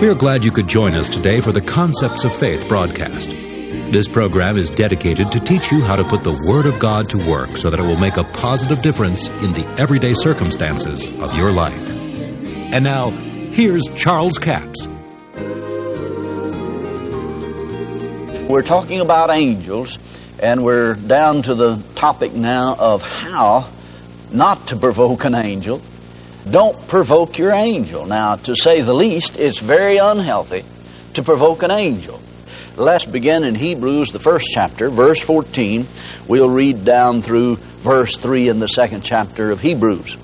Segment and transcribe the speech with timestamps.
[0.00, 3.30] We are glad you could join us today for the Concepts of Faith broadcast.
[3.30, 7.26] This program is dedicated to teach you how to put the Word of God to
[7.26, 11.50] work so that it will make a positive difference in the everyday circumstances of your
[11.50, 11.88] life.
[11.88, 14.86] And now, here's Charles Capps.
[18.50, 19.98] We're talking about angels,
[20.42, 23.66] and we're down to the topic now of how
[24.30, 25.80] not to provoke an angel.
[26.48, 28.06] Don't provoke your angel.
[28.06, 30.64] Now, to say the least, it's very unhealthy
[31.14, 32.20] to provoke an angel.
[32.76, 35.86] Let's begin in Hebrews, the first chapter, verse 14.
[36.28, 40.16] We'll read down through verse 3 in the second chapter of Hebrews.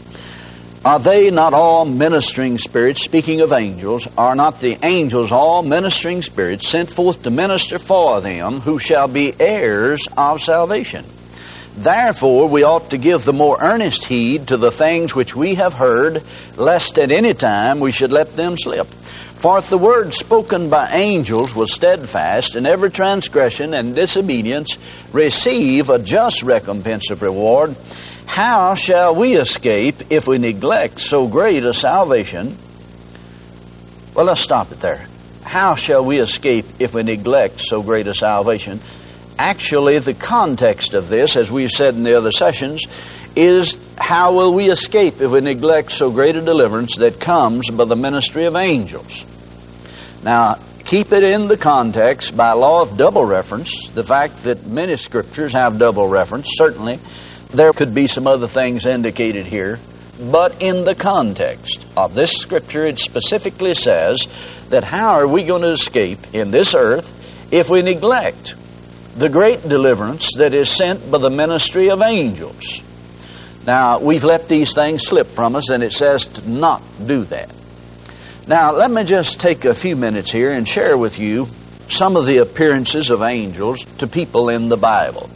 [0.84, 6.22] Are they not all ministering spirits, speaking of angels, are not the angels all ministering
[6.22, 11.04] spirits sent forth to minister for them who shall be heirs of salvation?
[11.76, 15.72] Therefore, we ought to give the more earnest heed to the things which we have
[15.72, 16.22] heard,
[16.56, 18.86] lest at any time we should let them slip.
[18.86, 24.76] For if the word spoken by angels was steadfast, and every transgression and disobedience
[25.12, 27.74] receive a just recompense of reward,
[28.26, 32.56] how shall we escape if we neglect so great a salvation?
[34.14, 35.06] Well, let's stop it there.
[35.42, 38.80] How shall we escape if we neglect so great a salvation?
[39.42, 42.86] Actually, the context of this, as we've said in the other sessions,
[43.34, 47.84] is how will we escape if we neglect so great a deliverance that comes by
[47.84, 49.26] the ministry of angels?
[50.22, 54.94] Now, keep it in the context by law of double reference, the fact that many
[54.96, 57.00] scriptures have double reference, certainly
[57.50, 59.80] there could be some other things indicated here,
[60.20, 64.28] but in the context of this scripture, it specifically says
[64.68, 68.54] that how are we going to escape in this earth if we neglect
[69.16, 72.82] the great deliverance that is sent by the ministry of angels?
[73.66, 77.52] Now, we've let these things slip from us, and it says to not do that.
[78.48, 81.46] Now, let me just take a few minutes here and share with you
[81.88, 85.30] some of the appearances of angels to people in the Bible.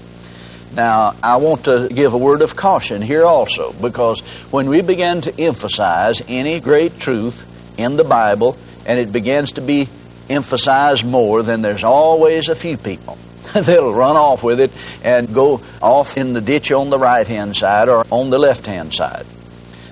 [0.74, 4.20] Now, I want to give a word of caution here also, because
[4.50, 7.46] when we begin to emphasize any great truth
[7.78, 9.88] in the Bible, and it begins to be
[10.28, 13.16] emphasized more, then there's always a few people
[13.54, 14.72] that'll run off with it
[15.04, 18.66] and go off in the ditch on the right hand side or on the left
[18.66, 19.26] hand side.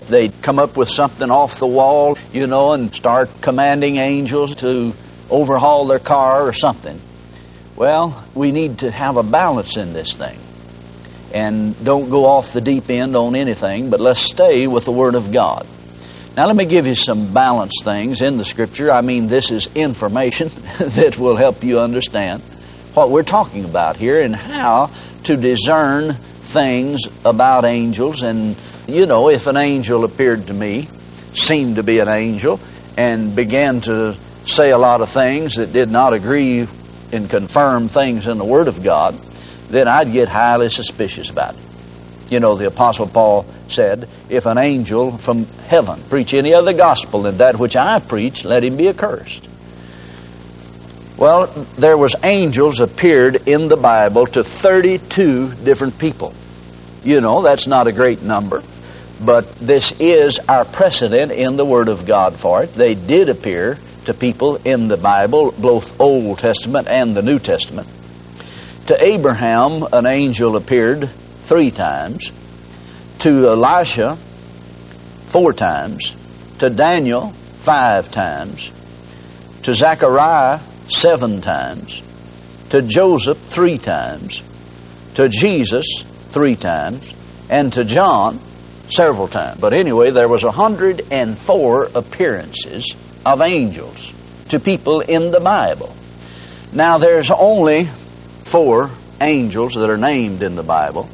[0.09, 4.93] They come up with something off the wall, you know, and start commanding angels to
[5.31, 7.01] overhaul their car or something.
[7.77, 10.39] Well, we need to have a balance in this thing.
[11.33, 15.15] And don't go off the deep end on anything, but let's stay with the Word
[15.15, 15.67] of God.
[16.37, 18.93] Now, let me give you some balanced things in the Scripture.
[18.93, 20.49] I mean, this is information
[20.79, 22.43] that will help you understand
[22.95, 24.91] what we're talking about here and how
[25.25, 28.23] to discern things about angels.
[28.23, 28.57] And,
[28.87, 30.89] you know, if an angel appeared to me,
[31.35, 32.61] seemed to be an angel,
[32.97, 34.17] and began to
[34.47, 36.67] say a lot of things that did not agree
[37.13, 39.19] and confirm things in the Word of God,
[39.69, 41.63] then I'd get highly suspicious about it.
[42.31, 47.23] You know, the Apostle Paul said, If an angel from heaven preach any other gospel
[47.23, 49.49] than that which I preach, let him be accursed.
[51.17, 56.35] Well, there was angels appeared in the Bible to 32 different people.
[57.05, 58.63] You know, that's not a great number,
[59.25, 62.75] but this is our precedent in the Word of God for it.
[62.75, 67.87] They did appear to people in the Bible, both Old Testament and the New Testament.
[68.89, 71.09] To Abraham, an angel appeared
[71.45, 72.33] three times.
[73.21, 74.17] To Elisha,
[75.27, 76.15] four times.
[76.59, 77.31] To Daniel,
[77.63, 78.73] five times.
[79.63, 80.59] To Zechariah,
[80.89, 82.03] seven times.
[82.71, 84.43] To Joseph, three times.
[85.15, 85.87] To Jesus,
[86.31, 87.13] three times.
[87.49, 88.41] And to John,
[88.91, 89.61] several times.
[89.61, 92.95] But anyway, there was 104 appearances
[93.25, 94.13] of angels
[94.49, 95.95] to people in the Bible.
[96.73, 97.85] Now, there's only
[98.45, 98.91] four
[99.21, 101.09] angels that are named in the Bible.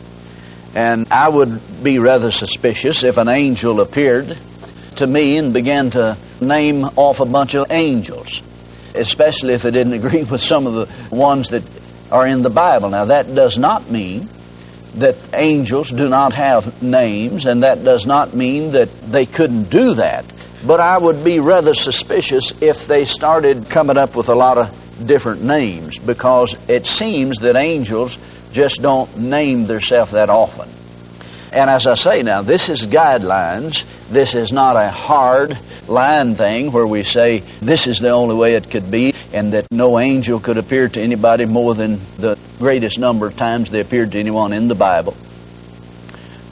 [0.75, 4.37] And I would be rather suspicious if an angel appeared
[4.97, 8.43] to me and began to name off a bunch of angels,
[8.95, 11.63] especially if it didn't agree with some of the ones that
[12.11, 12.91] are in the Bible.
[12.91, 14.29] Now, that does not mean
[14.97, 19.95] that angels do not have names, and that does not mean that they couldn't do
[19.95, 20.25] that.
[20.67, 25.07] But I would be rather suspicious if they started coming up with a lot of
[25.07, 28.19] different names because it seems that angels
[28.53, 30.69] just don't name themselves that often.
[31.53, 33.85] And as I say now, this is guidelines.
[34.09, 35.59] This is not a hard
[35.89, 39.67] line thing where we say this is the only way it could be and that
[39.73, 44.13] no angel could appear to anybody more than the greatest number of times they appeared
[44.13, 45.17] to anyone in the Bible.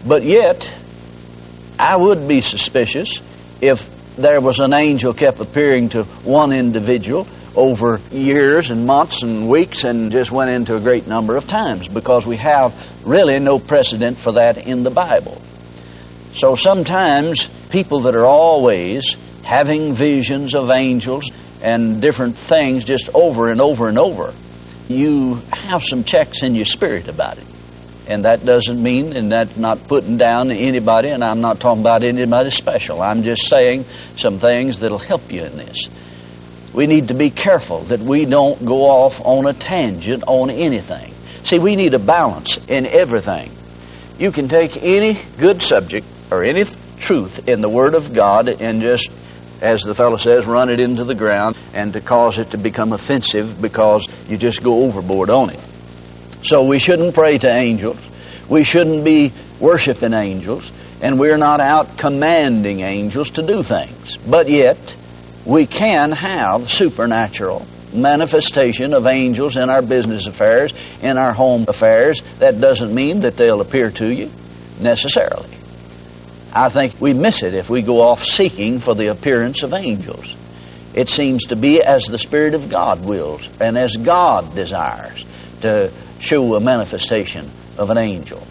[0.05, 0.69] But yet,
[1.79, 3.23] I would be suspicious
[3.61, 9.49] if there was an angel kept appearing to one individual over years and months and
[9.49, 12.75] weeks and just went into a great number of times because we have
[13.07, 15.41] really no precedent for that in the Bible.
[16.35, 21.31] So sometimes people that are always having visions of angels
[21.63, 24.33] and different things just over and over and over,
[24.89, 27.47] you have some checks in your spirit about it.
[28.07, 32.03] And that doesn't mean, and that's not putting down anybody, and I'm not talking about
[32.03, 33.03] anybody special.
[33.03, 33.85] I'm just saying
[34.17, 35.89] some things that'll help you in this.
[36.79, 41.13] We need to be careful that we don't go off on a tangent on anything.
[41.43, 43.51] See, we need a balance in everything.
[44.17, 46.67] You can take any good subject or any
[47.01, 49.11] truth in the Word of God and just,
[49.61, 52.93] as the fellow says, run it into the ground and to cause it to become
[52.93, 55.61] offensive because you just go overboard on it.
[56.45, 57.99] So we shouldn't pray to angels.
[58.49, 60.71] We shouldn't be worshiping angels.
[61.03, 64.17] And we're not out commanding angels to do things.
[64.17, 64.95] But yet,
[65.49, 72.21] we can have supernatural manifestation of angels in our business affairs, in our home affairs.
[72.39, 74.31] That doesn't mean that they'll appear to you
[74.79, 75.49] necessarily.
[76.53, 80.37] I think we miss it if we go off seeking for the appearance of angels.
[80.93, 85.25] It seems to be as the Spirit of God wills and as God desires
[85.63, 87.49] to show a manifestation
[87.79, 88.43] of an angel.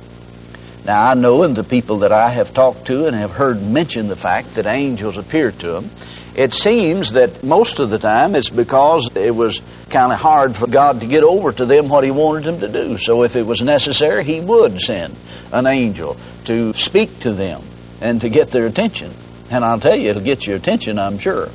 [0.85, 4.07] Now, I know, and the people that I have talked to and have heard mention
[4.07, 5.89] the fact that angels appear to them,
[6.37, 10.67] it seems that most of the time it's because it was kind of hard for
[10.67, 12.97] God to get over to them what He wanted them to do.
[12.99, 15.15] So if it was necessary, He would send
[15.51, 17.63] an angel to speak to them
[18.01, 19.11] and to get their attention.
[19.49, 21.49] And I'll tell you, it'll get your attention, I'm sure.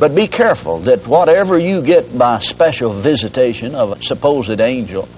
[0.00, 5.08] But be careful that whatever you get by special visitation of a supposed angel,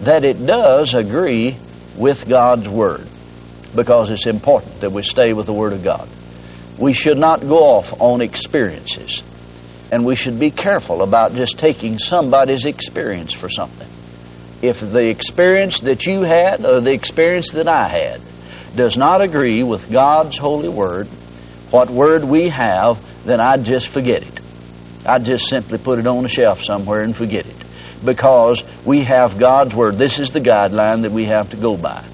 [0.00, 1.58] that it does agree
[1.98, 3.06] with God's Word.
[3.74, 6.08] Because it's important that we stay with the Word of God.
[6.78, 9.22] We should not go off on experiences.
[9.90, 13.88] And we should be careful about just taking somebody's experience for something.
[14.62, 18.20] If the experience that you had or the experience that I had
[18.74, 21.06] does not agree with God's holy word,
[21.70, 24.40] what word we have, then I'd just forget it.
[25.06, 27.56] I'd just simply put it on a shelf somewhere and forget it.
[28.04, 29.96] Because we have God's word.
[29.96, 32.04] This is the guideline that we have to go by.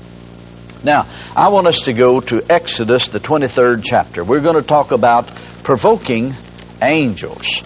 [0.85, 1.07] Now,
[1.37, 4.25] I want us to go to Exodus, the 23rd chapter.
[4.25, 5.29] We're going to talk about
[5.63, 6.35] provoking
[6.83, 7.63] angels.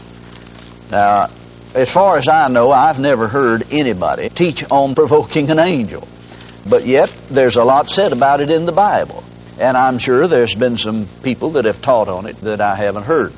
[0.90, 1.30] Now,
[1.74, 6.06] as far as I know, I've never heard anybody teach on provoking an angel.
[6.68, 9.24] But yet, there's a lot said about it in the Bible.
[9.58, 13.04] And I'm sure there's been some people that have taught on it that I haven't
[13.04, 13.32] heard.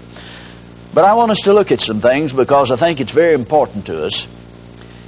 [0.93, 3.87] But I want us to look at some things because I think it's very important
[3.87, 4.27] to us.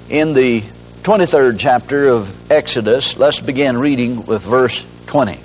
[0.09, 0.63] In the
[1.03, 5.41] 23rd chapter of Exodus, let's begin reading with verse 20.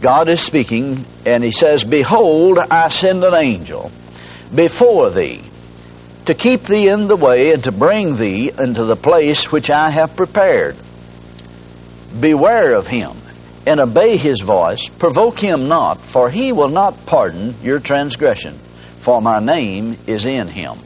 [0.00, 3.90] God is speaking, and He says, Behold, I send an angel
[4.54, 5.42] before thee
[6.26, 9.90] to keep thee in the way and to bring thee into the place which I
[9.90, 10.76] have prepared.
[12.20, 13.16] Beware of him
[13.66, 14.88] and obey his voice.
[14.88, 18.54] Provoke him not, for he will not pardon your transgression,
[19.00, 20.78] for my name is in him.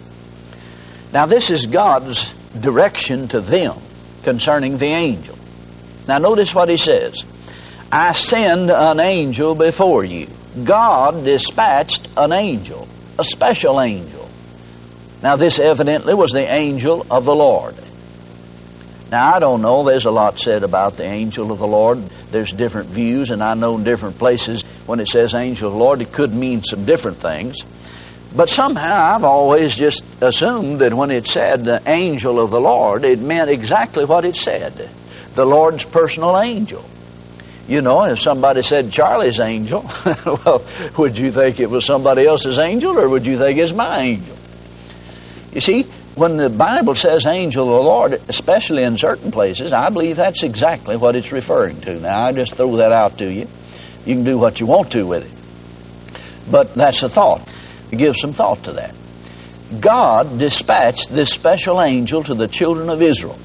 [1.12, 3.78] Now, this is God's direction to them
[4.22, 5.36] concerning the angel.
[6.08, 7.24] Now, notice what he says
[7.90, 10.28] I send an angel before you.
[10.64, 14.28] God dispatched an angel, a special angel.
[15.22, 17.74] Now, this evidently was the angel of the Lord.
[19.10, 19.84] Now, I don't know.
[19.84, 21.98] There's a lot said about the angel of the Lord.
[22.30, 25.78] There's different views, and I know in different places when it says angel of the
[25.78, 27.58] Lord, it could mean some different things.
[28.36, 33.04] But somehow I've always just assumed that when it said the angel of the Lord,
[33.04, 34.90] it meant exactly what it said
[35.34, 36.84] the Lord's personal angel.
[37.68, 39.80] You know, if somebody said Charlie's angel,
[40.26, 40.64] well,
[40.98, 44.36] would you think it was somebody else's angel or would you think it's my angel?
[45.52, 45.82] You see,
[46.14, 50.42] when the Bible says angel of the Lord, especially in certain places, I believe that's
[50.42, 52.00] exactly what it's referring to.
[52.00, 53.46] Now, I just throw that out to you.
[54.06, 56.50] You can do what you want to with it.
[56.50, 57.52] But that's a thought.
[57.90, 58.94] Give some thought to that.
[59.80, 63.38] God dispatched this special angel to the children of Israel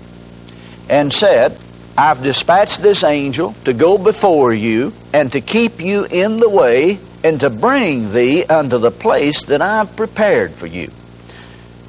[0.89, 1.57] and said,
[1.97, 6.99] I've dispatched this angel to go before you and to keep you in the way
[7.23, 10.89] and to bring thee unto the place that I've prepared for you.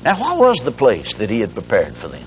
[0.04, 2.24] Now, what was the place that he had prepared for them?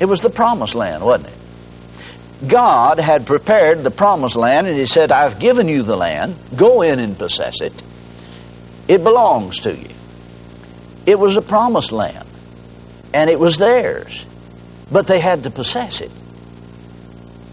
[0.00, 2.48] It was the promised land, wasn't it?
[2.48, 6.34] God had prepared the promised land, and he said, I've given you the land.
[6.56, 7.74] Go in and possess it.
[8.90, 9.88] It belongs to you.
[11.06, 12.26] It was a promised land,
[13.14, 14.26] and it was theirs,
[14.90, 16.10] but they had to possess it.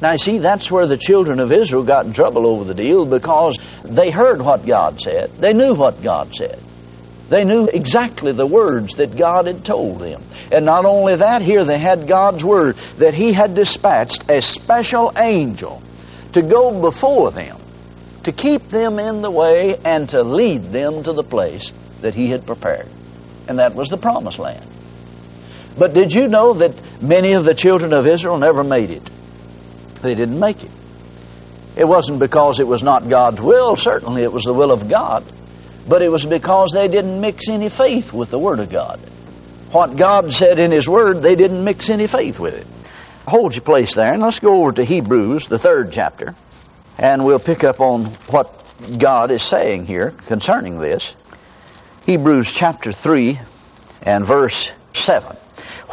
[0.02, 3.06] Now, you see, that's where the children of Israel got in trouble over the deal
[3.06, 5.30] because they heard what God said.
[5.36, 6.60] They knew what God said.
[7.30, 10.24] They knew exactly the words that God had told them.
[10.52, 15.14] And not only that, here they had God's word that He had dispatched a special
[15.16, 15.84] angel
[16.34, 17.60] to go before them,
[18.28, 22.28] to keep them in the way, and to lead them to the place that He
[22.28, 22.90] had prepared.
[23.48, 24.68] And that was the promised land.
[25.78, 29.10] But did you know that many of the children of Israel never made it?
[30.02, 30.72] They didn't make it.
[31.78, 35.24] It wasn't because it was not God's will, certainly it was the will of God,
[35.88, 39.00] but it was because they didn't mix any faith with the Word of God.
[39.72, 42.68] What God said in His Word, they didn't mix any faith with it.
[43.26, 46.36] Hold your place there, and let's go over to Hebrews, the third chapter,
[47.00, 48.64] and we'll pick up on what
[48.98, 51.14] God is saying here concerning this.
[52.06, 53.40] Hebrews chapter 3
[54.02, 55.36] and verse 7.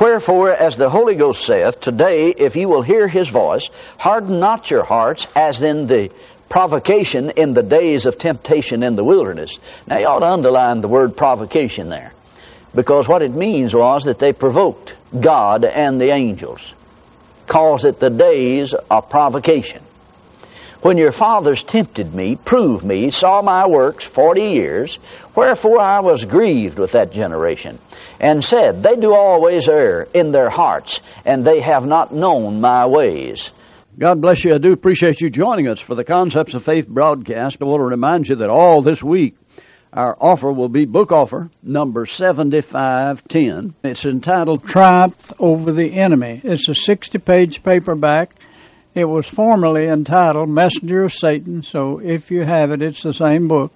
[0.00, 4.70] Wherefore, as the Holy Ghost saith, Today, if ye will hear his voice, harden not
[4.70, 6.10] your hearts as in the
[6.48, 9.58] provocation in the days of temptation in the wilderness.
[9.86, 12.12] Now, you ought to underline the word provocation there.
[12.74, 16.74] Because what it means was that they provoked God and the angels.
[17.46, 19.82] Calls it the days of provocation.
[20.84, 24.98] When your fathers tempted me, proved me, saw my works forty years,
[25.34, 27.78] wherefore I was grieved with that generation,
[28.20, 32.84] and said, They do always err in their hearts, and they have not known my
[32.84, 33.50] ways.
[33.98, 34.54] God bless you.
[34.54, 37.62] I do appreciate you joining us for the Concepts of Faith broadcast.
[37.62, 39.36] I want to remind you that all this week,
[39.90, 43.74] our offer will be book offer number 7510.
[43.84, 46.42] It's entitled Triumph Over the Enemy.
[46.44, 48.34] It's a 60 page paperback
[48.94, 53.48] it was formerly entitled Messenger of Satan, so if you have it, it's the same
[53.48, 53.72] book.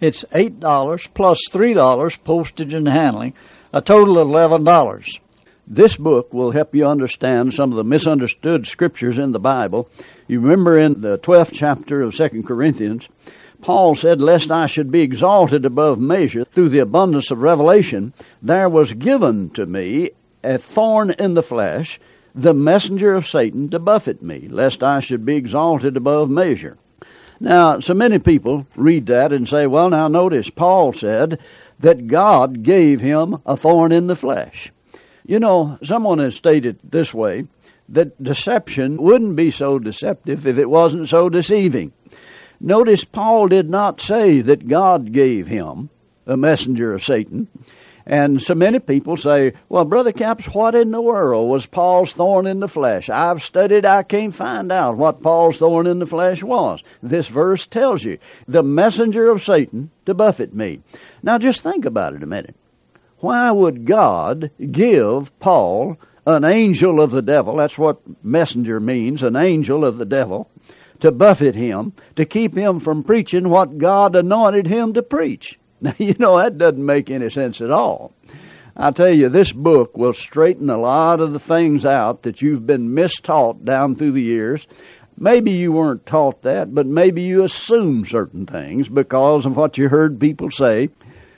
[0.00, 3.34] It's $8 plus $3 postage and handling,
[3.72, 5.20] a total of $11.
[5.66, 9.88] This book will help you understand some of the misunderstood scriptures in the Bible.
[10.28, 13.08] You remember in the 12th chapter of 2 Corinthians,
[13.62, 18.68] Paul said, Lest I should be exalted above measure through the abundance of revelation, there
[18.68, 20.10] was given to me
[20.42, 21.98] a thorn in the flesh
[22.34, 26.76] the messenger of Satan to buffet me, lest I should be exalted above measure.
[27.40, 31.40] Now, so many people read that and say, well, now notice, Paul said
[31.80, 34.72] that God gave him a thorn in the flesh.
[35.26, 37.46] You know, someone has stated this way
[37.88, 41.92] that deception wouldn't be so deceptive if it wasn't so deceiving.
[42.60, 45.90] Notice Paul did not say that God gave him
[46.26, 47.48] a messenger of Satan.
[48.06, 52.46] And so many people say, well, Brother Capps, what in the world was Paul's thorn
[52.46, 53.08] in the flesh?
[53.08, 56.82] I've studied, I can't find out what Paul's thorn in the flesh was.
[57.02, 60.80] This verse tells you, the messenger of Satan to buffet me.
[61.22, 62.54] Now just think about it a minute.
[63.20, 65.96] Why would God give Paul
[66.26, 67.56] an angel of the devil?
[67.56, 70.50] That's what messenger means, an angel of the devil,
[71.00, 75.58] to buffet him, to keep him from preaching what God anointed him to preach.
[75.80, 78.12] Now, you know, that doesn't make any sense at all.
[78.76, 82.66] I tell you, this book will straighten a lot of the things out that you've
[82.66, 84.66] been mistaught down through the years.
[85.16, 89.88] Maybe you weren't taught that, but maybe you assume certain things because of what you
[89.88, 90.88] heard people say.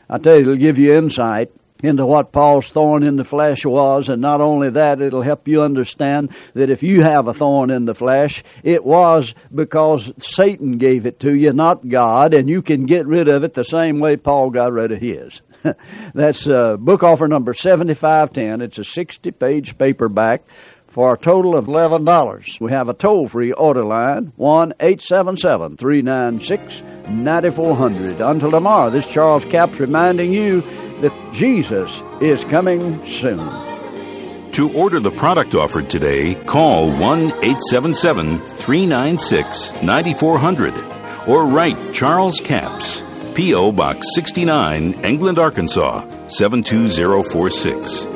[0.09, 1.51] I tell you, it'll give you insight
[1.83, 5.63] into what Paul's thorn in the flesh was, and not only that, it'll help you
[5.63, 11.07] understand that if you have a thorn in the flesh, it was because Satan gave
[11.07, 14.17] it to you, not God, and you can get rid of it the same way
[14.17, 15.43] Paul got rid of his.
[16.15, 18.63] That's uh, book offer number 7510.
[18.63, 20.43] It's a 60 page paperback
[20.97, 22.59] for a total of $11.
[22.59, 28.23] We have a toll free order line, 1 877 396 9400.
[28.23, 30.63] Until tomorrow, this Charles Capps reminding you
[31.03, 33.45] that Jesus is coming soon.
[34.53, 43.03] To order the product offered today, call 1 877 396 9400 or write Charles Capps,
[43.35, 43.73] P.O.
[43.73, 48.16] Box 69, England, Arkansas 72046.